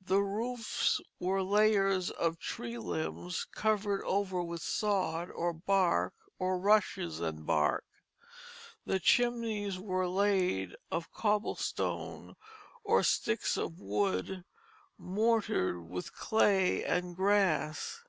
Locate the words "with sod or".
4.40-5.52